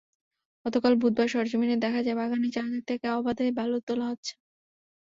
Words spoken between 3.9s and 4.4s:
হচ্ছে।